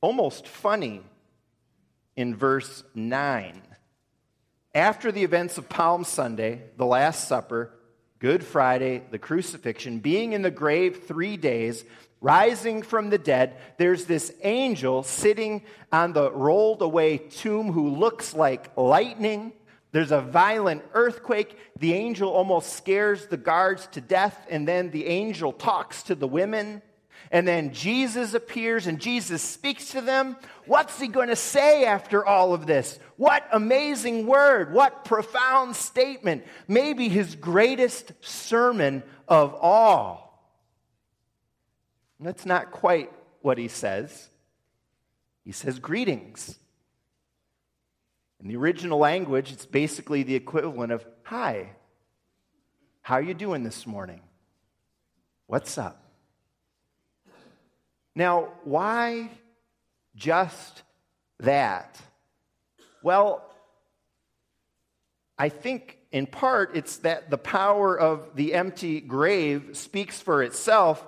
almost 0.03 0.47
funny 0.47 1.01
in 2.17 2.37
verse 2.37 2.85
9. 2.95 3.63
After 4.75 5.11
the 5.11 5.25
events 5.25 5.57
of 5.57 5.71
Palm 5.71 6.05
Sunday, 6.05 6.65
the 6.77 6.85
Last 6.85 7.27
Supper, 7.27 7.71
Good 8.19 8.45
Friday, 8.45 9.05
the 9.11 9.19
crucifixion, 9.19 10.01
being 10.01 10.35
in 10.35 10.43
the 10.43 10.51
grave 10.51 11.05
three 11.09 11.39
days, 11.39 11.83
rising 12.25 12.81
from 12.81 13.11
the 13.11 13.19
dead, 13.19 13.55
there's 13.77 14.07
this 14.07 14.35
angel 14.43 15.03
sitting 15.03 15.63
on 15.93 16.15
the 16.15 16.33
rolled 16.33 16.81
away 16.81 17.19
tomb 17.19 17.71
who 17.71 17.91
looks 17.91 18.33
like 18.33 18.75
lightning. 18.79 19.53
There's 19.93 20.11
a 20.11 20.23
violent 20.23 20.83
earthquake. 20.95 21.57
The 21.79 21.93
angel 21.93 22.31
almost 22.31 22.73
scares 22.73 23.27
the 23.27 23.37
guards 23.37 23.87
to 23.89 24.01
death, 24.01 24.47
and 24.49 24.67
then 24.67 24.91
the 24.91 25.07
angel 25.07 25.53
talks 25.53 26.03
to 26.05 26.15
the 26.15 26.27
women. 26.27 26.81
And 27.31 27.47
then 27.47 27.75
Jesus 27.75 28.33
appears 28.33 28.87
and 28.87 29.01
Jesus 29.01 29.43
speaks 29.43 29.91
to 29.91 30.01
them. 30.01 30.37
What's 30.67 30.99
he 30.99 31.09
going 31.09 31.29
to 31.29 31.37
say 31.37 31.85
after 31.85 32.25
all 32.25 32.55
of 32.55 32.67
this? 32.67 32.99
What 33.17 33.47
amazing 33.53 34.27
word! 34.27 34.73
What 34.73 35.05
profound 35.05 35.77
statement! 35.77 36.45
Maybe 36.69 37.09
his 37.09 37.35
greatest 37.35 38.13
sermon 38.23 39.03
of 39.29 39.55
all. 39.55 40.24
That's 42.25 42.47
not 42.47 42.71
quite 42.71 43.13
what 43.43 43.59
he 43.59 43.69
says. 43.69 44.31
He 45.45 45.53
says, 45.53 45.79
Greetings. 45.79 46.59
In 48.41 48.49
the 48.49 48.57
original 48.57 48.99
language, 48.99 49.53
it's 49.53 49.67
basically 49.67 50.23
the 50.23 50.35
equivalent 50.35 50.91
of, 50.91 51.05
Hi, 51.25 51.71
how 53.03 53.17
are 53.17 53.23
you 53.23 53.35
doing 53.35 53.63
this 53.63 53.87
morning? 53.87 54.23
What's 55.47 55.77
up? 55.77 56.03
Now, 58.15 58.49
why 58.65 59.31
just 60.17 60.83
that? 61.41 62.01
Well, 63.03 63.45
I 65.37 65.51
think 65.51 65.99
in 66.11 66.27
part 66.27 66.75
it's 66.75 66.99
that 66.99 67.29
the 67.29 67.37
power 67.37 67.99
of 67.99 68.35
the 68.35 68.55
empty 68.55 69.01
grave 69.01 69.71
speaks 69.73 70.21
for 70.21 70.43
itself 70.43 71.05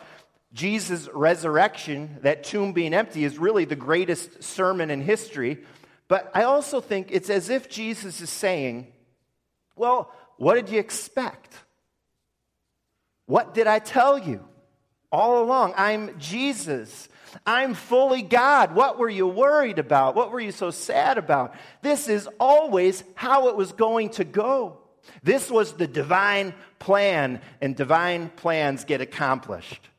Jesus' 0.56 1.06
resurrection, 1.12 2.16
that 2.22 2.42
tomb 2.42 2.72
being 2.72 2.94
empty, 2.94 3.24
is 3.24 3.36
really 3.36 3.66
the 3.66 3.76
greatest 3.76 4.42
sermon 4.42 4.90
in 4.90 5.02
history. 5.02 5.58
But 6.08 6.30
I 6.34 6.44
also 6.44 6.80
think 6.80 7.08
it's 7.10 7.28
as 7.28 7.50
if 7.50 7.68
Jesus 7.68 8.22
is 8.22 8.30
saying, 8.30 8.90
Well, 9.76 10.10
what 10.38 10.54
did 10.54 10.70
you 10.70 10.80
expect? 10.80 11.54
What 13.26 13.52
did 13.52 13.66
I 13.66 13.80
tell 13.80 14.18
you 14.18 14.48
all 15.12 15.42
along? 15.42 15.74
I'm 15.76 16.18
Jesus. 16.18 17.08
I'm 17.44 17.74
fully 17.74 18.22
God. 18.22 18.74
What 18.74 18.98
were 18.98 19.10
you 19.10 19.26
worried 19.26 19.78
about? 19.78 20.14
What 20.14 20.32
were 20.32 20.40
you 20.40 20.52
so 20.52 20.70
sad 20.70 21.18
about? 21.18 21.54
This 21.82 22.08
is 22.08 22.28
always 22.40 23.04
how 23.14 23.48
it 23.48 23.56
was 23.56 23.72
going 23.72 24.10
to 24.10 24.24
go. 24.24 24.78
This 25.22 25.50
was 25.50 25.74
the 25.74 25.86
divine 25.86 26.54
plan, 26.78 27.42
and 27.60 27.76
divine 27.76 28.30
plans 28.30 28.84
get 28.84 29.02
accomplished. 29.02 29.90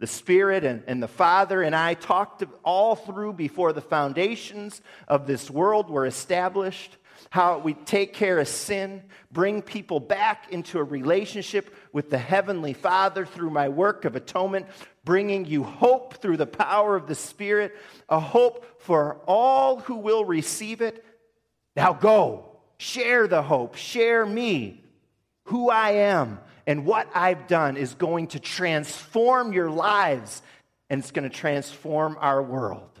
The 0.00 0.06
Spirit 0.06 0.64
and, 0.64 0.82
and 0.86 1.02
the 1.02 1.08
Father 1.08 1.62
and 1.62 1.74
I 1.74 1.94
talked 1.94 2.42
all 2.64 2.96
through 2.96 3.34
before 3.34 3.72
the 3.72 3.80
foundations 3.80 4.82
of 5.06 5.26
this 5.26 5.50
world 5.50 5.88
were 5.88 6.06
established 6.06 6.96
how 7.28 7.58
we 7.58 7.74
take 7.74 8.12
care 8.14 8.38
of 8.38 8.48
sin, 8.48 9.02
bring 9.30 9.62
people 9.62 10.00
back 10.00 10.50
into 10.50 10.78
a 10.78 10.82
relationship 10.84 11.74
with 11.92 12.10
the 12.10 12.18
Heavenly 12.18 12.72
Father 12.72 13.26
through 13.26 13.50
my 13.50 13.68
work 13.68 14.04
of 14.04 14.16
atonement, 14.16 14.66
bringing 15.04 15.44
you 15.44 15.62
hope 15.62 16.14
through 16.14 16.38
the 16.38 16.46
power 16.46 16.96
of 16.96 17.06
the 17.06 17.14
Spirit, 17.14 17.76
a 18.08 18.18
hope 18.18 18.80
for 18.80 19.20
all 19.26 19.80
who 19.80 19.96
will 19.96 20.24
receive 20.24 20.80
it. 20.80 21.04
Now 21.76 21.92
go, 21.92 22.56
share 22.78 23.28
the 23.28 23.42
hope, 23.42 23.76
share 23.76 24.24
me, 24.24 24.82
who 25.44 25.70
I 25.70 25.90
am, 25.92 26.40
and 26.70 26.86
what 26.86 27.08
I've 27.16 27.48
done 27.48 27.76
is 27.76 27.94
going 27.94 28.28
to 28.28 28.38
transform 28.38 29.52
your 29.52 29.68
lives 29.68 30.40
and 30.88 31.00
it's 31.00 31.10
going 31.10 31.28
to 31.28 31.36
transform 31.36 32.16
our 32.20 32.40
world. 32.40 33.00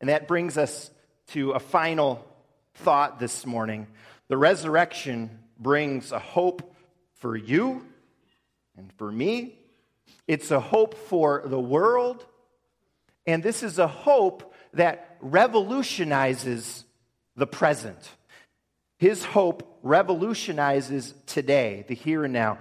And 0.00 0.08
that 0.08 0.26
brings 0.26 0.56
us 0.56 0.90
to 1.32 1.50
a 1.50 1.58
final 1.58 2.24
thought 2.72 3.18
this 3.18 3.44
morning. 3.44 3.86
The 4.28 4.38
resurrection 4.38 5.28
brings 5.58 6.10
a 6.10 6.18
hope 6.18 6.74
for 7.16 7.36
you 7.36 7.84
and 8.78 8.90
for 8.94 9.12
me 9.12 9.58
it's 10.26 10.50
a 10.50 10.58
hope 10.58 10.94
for 10.94 11.42
the 11.44 11.60
world, 11.60 12.24
and 13.26 13.42
this 13.42 13.62
is 13.62 13.78
a 13.78 13.86
hope 13.86 14.54
that 14.72 15.18
revolutionizes 15.20 16.82
the 17.36 17.46
present. 17.46 18.10
His 18.98 19.24
hope 19.24 19.78
revolutionizes 19.82 21.14
today, 21.26 21.84
the 21.88 21.94
here 21.94 22.24
and 22.24 22.32
now. 22.32 22.58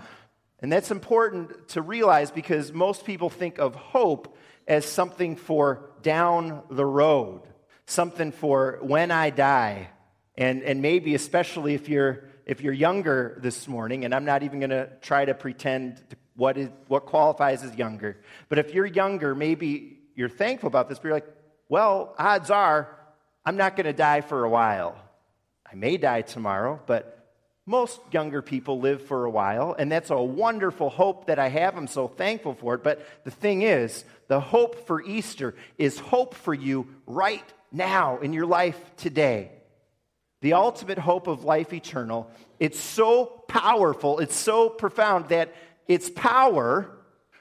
And 0.60 0.72
that's 0.72 0.92
important 0.92 1.70
to 1.70 1.82
realize 1.82 2.32
because 2.32 2.74
most 2.74 3.06
people 3.06 3.30
think 3.30 3.58
of 3.58 3.76
hope 3.76 4.38
as 4.68 4.86
something 4.86 5.36
for 5.36 5.92
down 6.02 6.64
the 6.70 6.86
road, 6.86 7.42
something 7.86 8.32
for 8.32 8.80
when 8.82 9.12
I 9.12 9.30
die. 9.30 9.90
And, 10.38 10.64
and 10.64 10.82
maybe, 10.82 11.16
especially 11.16 11.74
if 11.74 11.88
you're, 11.88 12.26
if 12.46 12.62
you're 12.62 12.74
younger 12.74 13.38
this 13.42 13.68
morning, 13.68 14.06
and 14.06 14.14
I'm 14.14 14.26
not 14.26 14.44
even 14.44 14.60
going 14.60 14.72
to 14.72 14.90
try 15.02 15.24
to 15.24 15.34
pretend 15.34 16.02
what, 16.36 16.58
is, 16.58 16.70
what 16.88 17.06
qualifies 17.06 17.64
as 17.64 17.76
younger, 17.76 18.18
but 18.50 18.60
if 18.60 18.74
you're 18.74 18.86
younger, 18.86 19.34
maybe 19.36 20.00
you're 20.16 20.30
thankful 20.30 20.68
about 20.68 20.90
this, 20.90 20.98
but 20.98 21.06
you're 21.06 21.14
like, 21.14 21.28
well, 21.70 22.14
odds 22.18 22.50
are 22.50 22.90
I'm 23.46 23.58
not 23.58 23.76
going 23.76 23.86
to 23.86 23.94
die 23.94 24.22
for 24.22 24.44
a 24.44 24.50
while. 24.50 24.98
I 25.76 25.78
may 25.78 25.98
die 25.98 26.22
tomorrow, 26.22 26.80
but 26.86 27.36
most 27.66 28.00
younger 28.10 28.42
people 28.42 28.80
live 28.80 29.02
for 29.02 29.26
a 29.26 29.30
while, 29.30 29.76
and 29.78 29.92
that's 29.92 30.10
a 30.10 30.16
wonderful 30.16 30.90
hope 30.90 31.26
that 31.26 31.38
I 31.38 31.50
have. 31.50 31.76
I'm 31.76 31.88
so 31.88 32.08
thankful 32.08 32.54
for 32.54 32.76
it. 32.76 32.84
But 32.84 33.06
the 33.26 33.32
thing 33.32 33.62
is, 33.62 34.06
the 34.30 34.40
hope 34.40 34.88
for 34.88 35.04
Easter 35.04 35.54
is 35.78 36.00
hope 36.00 36.34
for 36.34 36.54
you 36.54 36.88
right 37.06 37.44
now 37.74 38.20
in 38.20 38.32
your 38.32 38.46
life 38.46 38.80
today. 38.96 39.52
The 40.40 40.54
ultimate 40.54 40.98
hope 40.98 41.28
of 41.28 41.44
life 41.44 41.74
eternal. 41.74 42.32
It's 42.58 42.80
so 42.80 43.26
powerful, 43.50 44.20
it's 44.20 44.38
so 44.38 44.70
profound 44.70 45.28
that 45.28 45.54
its 45.90 46.10
power, 46.10 46.90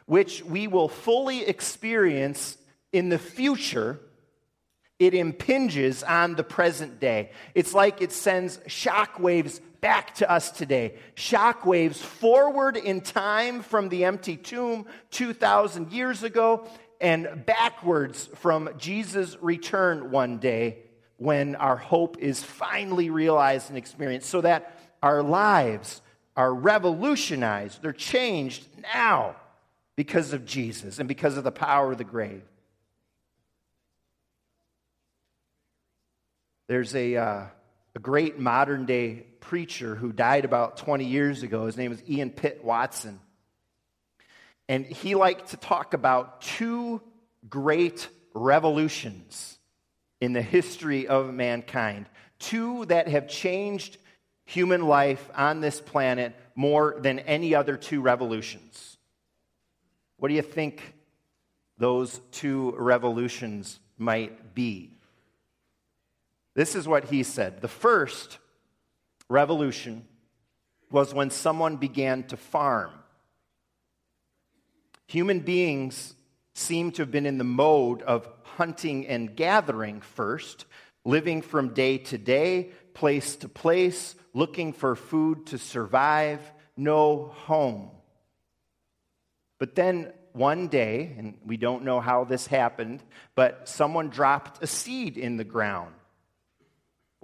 which 0.07 0.43
we 0.43 0.67
will 0.67 0.88
fully 0.88 1.47
experience 1.47 2.59
in 2.93 3.11
the 3.11 3.19
future, 3.19 4.00
it 4.99 5.15
impinges 5.15 6.03
on 6.03 6.35
the 6.37 6.45
present 6.45 7.01
day. 7.01 7.31
It's 7.55 7.75
like 7.75 8.01
it 8.01 8.13
sends 8.13 8.61
shock 8.67 9.19
waves 9.19 9.61
back 9.81 10.15
to 10.17 10.31
us 10.31 10.51
today. 10.51 10.95
Shock 11.15 11.67
waves 11.67 12.01
forward 12.01 12.77
in 12.77 13.01
time 13.01 13.63
from 13.63 13.89
the 13.89 14.05
empty 14.05 14.37
tomb 14.37 14.87
2,000 15.11 15.93
years 15.93 16.23
ago 16.23 16.67
and 17.01 17.45
backwards 17.45 18.31
from 18.37 18.71
Jesus' 18.79 19.37
return 19.41 20.11
one 20.11 20.39
day 20.39 20.79
when 21.17 21.55
our 21.57 21.77
hope 21.77 22.19
is 22.19 22.43
finally 22.43 23.11
realized 23.11 23.69
and 23.69 23.79
experienced, 23.79 24.29
so 24.29 24.41
that 24.41 24.79
our 25.03 25.23
lives 25.23 26.03
are 26.37 26.53
revolutionized, 26.53 27.83
they're 27.83 27.93
changed 27.93 28.67
now 28.95 29.37
because 29.97 30.33
of 30.33 30.45
Jesus 30.45 30.99
and 30.99 31.07
because 31.09 31.37
of 31.37 31.45
the 31.45 31.53
power 31.53 31.93
of 31.93 31.99
the 31.99 32.05
grave. 32.05 32.43
There's 36.66 36.94
a, 36.94 37.16
uh, 37.16 37.47
a 37.94 37.99
great 37.99 38.38
modern 38.38 38.87
day 38.87 39.26
preacher 39.40 39.94
who 39.94 40.12
died 40.12 40.44
about 40.44 40.78
20 40.78 41.04
years 41.04 41.42
ago. 41.42 41.66
His 41.66 41.76
name 41.76 41.92
is 41.92 42.02
Ian 42.09 42.30
Pitt 42.30 42.64
Watson. 42.64 43.21
And 44.68 44.87
he 44.87 45.14
liked 45.14 45.50
to 45.50 45.59
talk 45.59 45.92
about 45.92 46.40
two 46.40 47.02
great 47.49 48.09
revolutions 48.33 49.59
in 50.23 50.33
the 50.33 50.40
history 50.40 51.06
of 51.06 51.35
mankind, 51.35 52.06
two 52.38 52.87
that 52.87 53.09
have 53.09 53.28
changed 53.28 53.99
human 54.47 54.87
life 54.87 55.30
on 55.35 55.61
this 55.61 55.80
planet 55.80 56.35
more 56.54 56.97
than 56.99 57.18
any 57.18 57.54
other 57.54 57.76
two 57.76 58.00
revolutions. 58.00 58.97
What 60.16 60.28
do 60.28 60.35
you 60.35 60.42
think 60.42 60.94
those 61.76 62.21
two 62.30 62.75
revolutions 62.78 63.78
might 63.99 64.54
be? 64.54 64.94
This 66.55 66.75
is 66.75 66.87
what 66.87 67.07
he 67.07 67.23
said. 67.23 67.61
The 67.61 67.69
first 67.69 68.39
revolution 69.29 70.07
was 70.91 71.13
when 71.13 71.31
someone 71.31 71.77
began 71.77 72.23
to 72.25 72.37
farm. 72.37 72.93
Human 75.09 75.40
beings 75.40 76.14
seem 76.55 76.93
to 76.93 77.03
have 77.03 77.11
been 77.11 77.27
in 77.27 77.38
the 77.38 77.45
mode 77.45 78.03
of 78.03 78.29
hunting 78.43 79.07
and 79.09 79.35
gathering 79.35 80.01
first, 80.01 80.67
living 81.05 81.43
from 81.43 81.75
day 81.75 81.99
to 81.99 82.17
day, 82.17 82.71
place 82.95 83.35
to 83.37 83.49
place, 83.49 84.14
looking 84.33 84.73
for 84.73 84.95
food 84.95 85.47
to 85.47 85.59
survive, 85.59 86.40
no 86.77 87.27
home. 87.47 87.90
But 89.59 89.75
then 89.75 90.12
one 90.33 90.69
day, 90.69 91.14
and 91.19 91.38
we 91.45 91.57
don't 91.57 91.85
know 91.85 92.01
how 92.01 92.25
this 92.25 92.47
happened, 92.47 93.03
but 93.35 93.69
someone 93.69 94.11
dropped 94.11 94.62
a 94.62 94.67
seed 94.67 95.17
in 95.17 95.37
the 95.37 95.45
ground 95.45 95.95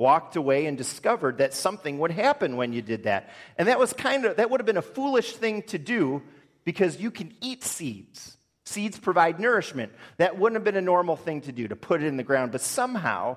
walked 0.00 0.34
away 0.34 0.64
and 0.64 0.78
discovered 0.78 1.38
that 1.38 1.52
something 1.52 1.98
would 1.98 2.10
happen 2.10 2.56
when 2.56 2.72
you 2.72 2.80
did 2.80 3.02
that. 3.04 3.28
And 3.58 3.68
that 3.68 3.78
was 3.78 3.92
kind 3.92 4.24
of, 4.24 4.38
that 4.38 4.50
would 4.50 4.58
have 4.58 4.66
been 4.66 4.78
a 4.78 4.82
foolish 4.82 5.36
thing 5.36 5.62
to 5.64 5.78
do 5.78 6.22
because 6.64 6.98
you 6.98 7.10
can 7.10 7.34
eat 7.42 7.62
seeds. 7.62 8.38
Seeds 8.64 8.98
provide 8.98 9.38
nourishment. 9.38 9.92
That 10.16 10.38
wouldn't 10.38 10.56
have 10.56 10.64
been 10.64 10.76
a 10.76 10.80
normal 10.80 11.16
thing 11.16 11.42
to 11.42 11.52
do, 11.52 11.68
to 11.68 11.76
put 11.76 12.02
it 12.02 12.06
in 12.06 12.16
the 12.16 12.22
ground. 12.22 12.50
But 12.50 12.62
somehow, 12.62 13.36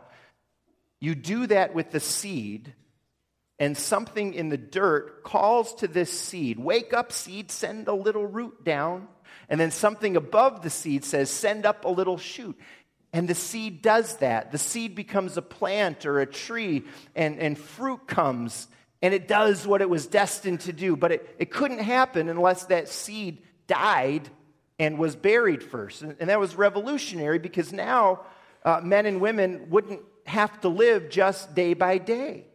you 1.01 1.15
do 1.15 1.47
that 1.47 1.75
with 1.75 1.91
the 1.91 1.99
seed, 1.99 2.73
and 3.59 3.77
something 3.77 4.33
in 4.33 4.47
the 4.47 4.57
dirt 4.57 5.21
calls 5.25 5.75
to 5.75 5.87
this 5.89 6.17
seed 6.17 6.59
Wake 6.59 6.93
up, 6.93 7.11
seed, 7.11 7.51
send 7.51 7.89
a 7.89 7.93
little 7.93 8.25
root 8.25 8.63
down. 8.63 9.09
And 9.49 9.59
then 9.59 9.71
something 9.71 10.15
above 10.15 10.61
the 10.61 10.69
seed 10.69 11.03
says, 11.03 11.29
Send 11.29 11.65
up 11.65 11.83
a 11.83 11.89
little 11.89 12.17
shoot. 12.17 12.57
And 13.13 13.27
the 13.27 13.35
seed 13.35 13.83
does 13.83 14.17
that. 14.17 14.51
The 14.51 14.57
seed 14.57 14.95
becomes 14.95 15.37
a 15.37 15.41
plant 15.43 16.05
or 16.07 16.19
a 16.19 16.25
tree, 16.25 16.83
and, 17.15 17.39
and 17.39 17.57
fruit 17.57 18.07
comes, 18.07 18.67
and 19.03 19.13
it 19.13 19.27
does 19.27 19.67
what 19.67 19.81
it 19.81 19.89
was 19.89 20.07
destined 20.07 20.61
to 20.61 20.73
do. 20.73 20.95
But 20.95 21.11
it, 21.11 21.35
it 21.37 21.51
couldn't 21.51 21.79
happen 21.79 22.27
unless 22.27 22.65
that 22.65 22.89
seed 22.89 23.43
died 23.67 24.27
and 24.79 24.97
was 24.97 25.15
buried 25.15 25.61
first. 25.61 26.01
And, 26.01 26.15
and 26.19 26.29
that 26.29 26.39
was 26.39 26.55
revolutionary 26.55 27.37
because 27.37 27.71
now 27.71 28.21
uh, 28.65 28.81
men 28.83 29.05
and 29.05 29.21
women 29.21 29.69
wouldn't 29.69 30.01
have 30.25 30.59
to 30.61 30.69
live 30.69 31.09
just 31.09 31.53
day 31.53 31.75
by 31.75 31.99
day. 31.99 32.45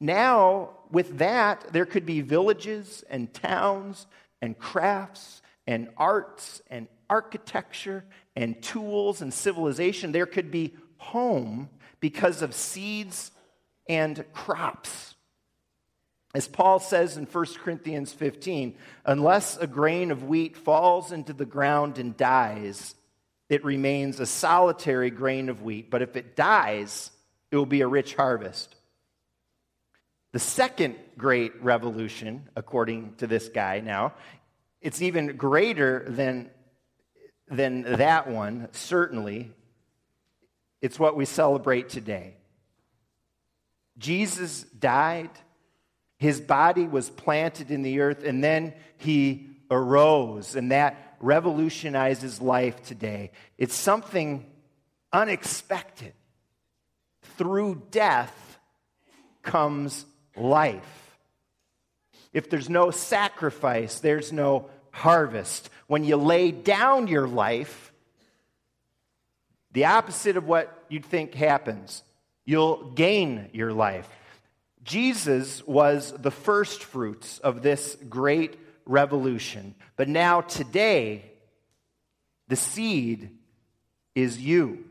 Now, 0.00 0.70
with 0.90 1.18
that, 1.18 1.72
there 1.72 1.86
could 1.86 2.04
be 2.04 2.22
villages 2.22 3.04
and 3.08 3.32
towns 3.32 4.06
and 4.40 4.58
crafts 4.58 5.42
and 5.66 5.88
arts 5.96 6.60
and 6.68 6.88
architecture 7.12 8.06
and 8.34 8.62
tools 8.62 9.20
and 9.20 9.34
civilization. 9.34 10.12
There 10.12 10.24
could 10.24 10.50
be 10.50 10.74
home 10.96 11.68
because 12.00 12.40
of 12.40 12.54
seeds 12.54 13.30
and 13.86 14.24
crops. 14.32 15.14
As 16.34 16.48
Paul 16.48 16.78
says 16.78 17.18
in 17.18 17.26
1 17.26 17.46
Corinthians 17.62 18.14
15, 18.14 18.78
unless 19.04 19.58
a 19.58 19.66
grain 19.66 20.10
of 20.10 20.24
wheat 20.24 20.56
falls 20.56 21.12
into 21.12 21.34
the 21.34 21.44
ground 21.44 21.98
and 21.98 22.16
dies, 22.16 22.94
it 23.50 23.62
remains 23.62 24.18
a 24.18 24.24
solitary 24.24 25.10
grain 25.10 25.50
of 25.50 25.60
wheat. 25.60 25.90
But 25.90 26.00
if 26.00 26.16
it 26.16 26.34
dies, 26.34 27.10
it 27.50 27.58
will 27.58 27.66
be 27.66 27.82
a 27.82 27.86
rich 27.86 28.14
harvest. 28.14 28.74
The 30.32 30.38
second 30.38 30.96
great 31.18 31.62
revolution, 31.62 32.48
according 32.56 33.16
to 33.16 33.26
this 33.26 33.50
guy 33.50 33.80
now, 33.80 34.14
it's 34.80 35.02
even 35.02 35.36
greater 35.36 36.06
than 36.08 36.48
than 37.52 37.82
that 37.82 38.28
one, 38.28 38.68
certainly. 38.72 39.52
It's 40.80 40.98
what 40.98 41.16
we 41.16 41.24
celebrate 41.24 41.88
today. 41.88 42.34
Jesus 43.98 44.62
died, 44.62 45.30
his 46.16 46.40
body 46.40 46.86
was 46.86 47.10
planted 47.10 47.70
in 47.70 47.82
the 47.82 48.00
earth, 48.00 48.24
and 48.24 48.42
then 48.42 48.74
he 48.96 49.50
arose, 49.70 50.56
and 50.56 50.72
that 50.72 51.16
revolutionizes 51.20 52.40
life 52.40 52.82
today. 52.82 53.30
It's 53.58 53.74
something 53.74 54.44
unexpected. 55.12 56.14
Through 57.38 57.82
death 57.90 58.58
comes 59.42 60.04
life. 60.36 61.18
If 62.32 62.50
there's 62.50 62.70
no 62.70 62.90
sacrifice, 62.90 64.00
there's 64.00 64.32
no 64.32 64.70
harvest. 64.92 65.68
When 65.88 66.04
you 66.04 66.16
lay 66.16 66.52
down 66.52 67.08
your 67.08 67.26
life, 67.26 67.92
the 69.72 69.86
opposite 69.86 70.36
of 70.36 70.46
what 70.46 70.84
you'd 70.88 71.04
think 71.04 71.34
happens, 71.34 72.02
you'll 72.44 72.90
gain 72.92 73.50
your 73.52 73.72
life. 73.72 74.08
Jesus 74.84 75.66
was 75.66 76.12
the 76.12 76.30
first 76.30 76.84
fruits 76.84 77.38
of 77.38 77.62
this 77.62 77.96
great 78.08 78.58
revolution. 78.84 79.74
But 79.96 80.08
now, 80.08 80.40
today, 80.40 81.24
the 82.48 82.56
seed 82.56 83.30
is 84.14 84.38
you. 84.40 84.84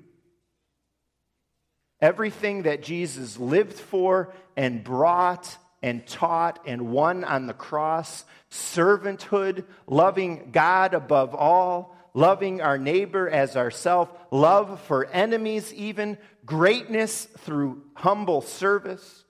Everything 1.99 2.63
that 2.63 2.81
Jesus 2.81 3.37
lived 3.37 3.73
for 3.73 4.33
and 4.55 4.83
brought 4.83 5.57
and 5.81 6.05
taught 6.05 6.59
and 6.65 6.89
won 6.91 7.23
on 7.23 7.47
the 7.47 7.53
cross 7.53 8.25
servanthood, 8.51 9.63
loving 9.87 10.49
God 10.51 10.93
above 10.93 11.33
all, 11.33 11.95
loving 12.13 12.61
our 12.61 12.77
neighbor 12.77 13.29
as 13.29 13.55
ourself, 13.55 14.09
love 14.29 14.81
for 14.81 15.05
enemies, 15.05 15.73
even 15.73 16.17
greatness 16.45 17.25
through 17.39 17.81
humble 17.95 18.41
service. 18.41 19.23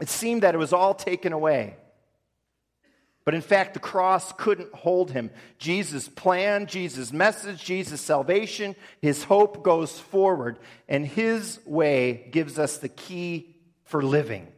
It 0.00 0.08
seemed 0.08 0.42
that 0.42 0.54
it 0.54 0.58
was 0.58 0.72
all 0.72 0.94
taken 0.94 1.32
away. 1.32 1.76
But 3.24 3.34
in 3.34 3.40
fact, 3.40 3.72
the 3.72 3.80
cross 3.80 4.32
couldn't 4.32 4.74
hold 4.74 5.10
him. 5.10 5.30
Jesus' 5.58 6.08
plan, 6.08 6.66
Jesus' 6.66 7.12
message, 7.12 7.64
Jesus' 7.64 8.02
salvation, 8.02 8.76
his 9.00 9.24
hope 9.24 9.62
goes 9.62 9.98
forward, 9.98 10.58
and 10.88 11.06
his 11.06 11.58
way 11.64 12.28
gives 12.32 12.58
us 12.58 12.76
the 12.76 12.88
key 12.88 13.56
for 13.84 14.02
living. 14.02 14.48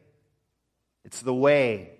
It's 1.06 1.22
the 1.22 1.32
way 1.32 1.92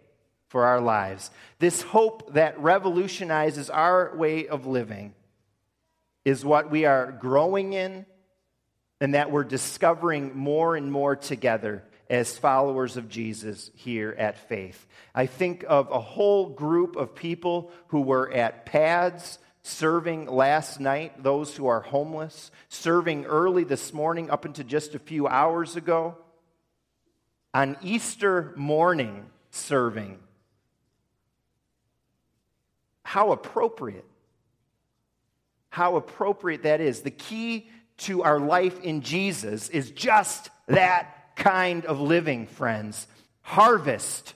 for 0.48 0.64
our 0.64 0.80
lives. 0.80 1.30
This 1.60 1.80
hope 1.80 2.34
that 2.34 2.58
revolutionizes 2.60 3.70
our 3.70 4.14
way 4.16 4.48
of 4.48 4.66
living 4.66 5.14
is 6.24 6.44
what 6.44 6.70
we 6.70 6.86
are 6.86 7.12
growing 7.12 7.72
in 7.72 8.04
and 9.00 9.14
that 9.14 9.30
we're 9.30 9.44
discovering 9.44 10.36
more 10.36 10.74
and 10.74 10.90
more 10.90 11.14
together 11.14 11.84
as 12.10 12.36
followers 12.36 12.96
of 12.96 13.08
Jesus 13.08 13.70
here 13.74 14.14
at 14.18 14.48
Faith. 14.48 14.86
I 15.14 15.26
think 15.26 15.64
of 15.68 15.90
a 15.90 16.00
whole 16.00 16.48
group 16.48 16.96
of 16.96 17.14
people 17.14 17.70
who 17.88 18.00
were 18.00 18.32
at 18.32 18.66
pads 18.66 19.38
serving 19.62 20.26
last 20.26 20.80
night, 20.80 21.22
those 21.22 21.54
who 21.54 21.68
are 21.68 21.80
homeless, 21.80 22.50
serving 22.68 23.24
early 23.26 23.62
this 23.62 23.92
morning 23.92 24.30
up 24.30 24.46
into 24.46 24.64
just 24.64 24.96
a 24.96 25.00
few 25.00 25.28
hours 25.28 25.76
ago, 25.76 26.16
on 27.56 27.74
Easter 27.80 28.52
morning 28.54 29.24
serving. 29.50 30.18
How 33.02 33.32
appropriate. 33.32 34.04
How 35.70 35.96
appropriate 35.96 36.64
that 36.64 36.82
is. 36.82 37.00
The 37.00 37.10
key 37.10 37.70
to 37.98 38.22
our 38.24 38.38
life 38.38 38.82
in 38.82 39.00
Jesus 39.00 39.70
is 39.70 39.90
just 39.90 40.50
that 40.66 41.34
kind 41.34 41.86
of 41.86 41.98
living, 41.98 42.46
friends. 42.46 43.06
Harvest 43.40 44.34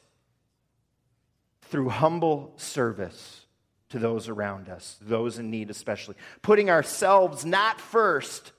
through 1.65 1.91
humble 1.91 2.55
service 2.57 3.45
to 3.91 3.99
those 3.99 4.31
around 4.31 4.71
us, 4.71 4.97
those 5.03 5.39
in 5.39 5.51
need 5.51 5.69
especially. 5.69 6.15
Putting 6.41 6.71
ourselves 6.71 7.45
not 7.45 7.83
first, 7.83 8.53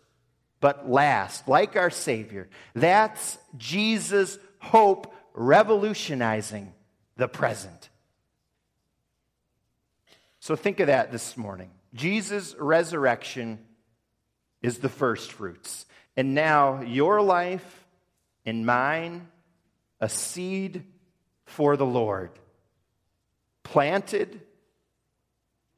but 0.59 0.87
last, 0.87 1.47
like 1.47 1.75
our 1.75 1.89
Savior. 1.89 2.47
That's 2.75 3.39
Jesus' 3.57 4.37
hope 4.61 5.13
revolutionizing 5.33 6.73
the 7.17 7.27
present. 7.27 7.89
So 10.39 10.55
think 10.55 10.79
of 10.79 10.87
that 10.87 11.11
this 11.11 11.35
morning. 11.35 11.71
Jesus' 11.93 12.55
resurrection 12.57 13.59
is 14.61 14.77
the 14.77 14.89
first 14.89 15.31
fruits. 15.31 15.85
And 16.15 16.33
now 16.33 16.81
your 16.81 17.21
life 17.21 17.85
and 18.45 18.65
mine 18.65 19.27
a 19.99 20.09
seed 20.09 20.83
for 21.45 21.77
the 21.77 21.85
Lord, 21.85 22.31
planted, 23.63 24.41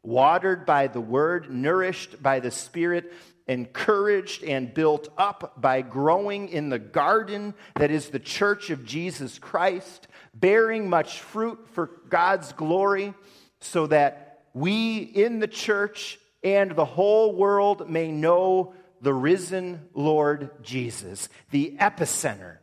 watered 0.01 0.65
by 0.65 0.87
the 0.87 1.01
word, 1.01 1.53
nourished 1.53 2.21
by 2.21 2.39
the 2.39 2.51
Spirit, 2.51 3.11
encouraged 3.47 4.43
and 4.43 4.73
built 4.73 5.09
up 5.17 5.59
by 5.59 5.81
growing 5.81 6.49
in 6.49 6.69
the 6.69 6.79
garden 6.79 7.53
that 7.75 7.91
is 7.91 8.09
the 8.09 8.19
church 8.19 8.69
of 8.69 8.85
Jesus 8.85 9.39
Christ, 9.39 10.07
bearing 10.33 10.89
much 10.89 11.19
fruit 11.19 11.67
for 11.73 11.91
God's 12.09 12.53
glory, 12.53 13.13
so 13.59 13.87
that 13.87 14.45
we 14.53 14.97
in 14.97 15.39
the 15.39 15.47
church 15.47 16.19
and 16.43 16.71
the 16.71 16.85
whole 16.85 17.33
world 17.35 17.89
may 17.89 18.11
know 18.11 18.73
the 19.01 19.13
risen 19.13 19.89
Lord 19.93 20.49
Jesus, 20.63 21.29
the 21.51 21.75
epicenter 21.79 22.57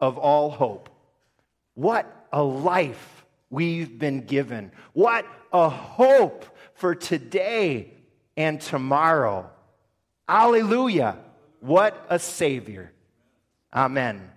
of 0.00 0.18
all 0.18 0.50
hope. 0.50 0.88
What 1.74 2.26
a 2.32 2.42
life 2.42 3.24
we've 3.50 3.98
been 3.98 4.22
given. 4.26 4.72
What 4.92 5.26
a 5.52 5.68
hope 5.68 6.44
for 6.74 6.94
today 6.94 7.92
and 8.36 8.60
tomorrow. 8.60 9.50
Alleluia. 10.28 11.18
What 11.60 12.06
a 12.08 12.18
Savior. 12.18 12.92
Amen. 13.72 14.30